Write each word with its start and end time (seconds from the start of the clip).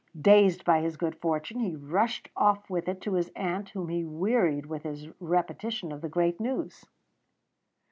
Dazed 0.19 0.65
by 0.65 0.81
his 0.81 0.97
good 0.97 1.15
fortune, 1.21 1.59
he 1.59 1.75
rushed 1.75 2.27
off 2.35 2.71
with 2.71 2.87
it 2.87 3.01
to 3.01 3.13
his 3.13 3.29
aunt, 3.35 3.69
whom 3.69 3.89
he 3.89 4.03
wearied 4.03 4.65
with 4.65 4.81
his 4.81 5.09
repetition 5.21 5.91
of 5.91 6.01
the 6.01 6.09
great 6.09 6.39
news. 6.39 6.85